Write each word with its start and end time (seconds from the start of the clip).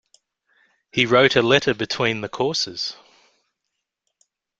He 0.91 1.05
wrote 1.05 1.35
a 1.35 1.43
letter 1.43 1.75
between 1.75 2.21
the 2.21 2.27
courses. 2.27 2.95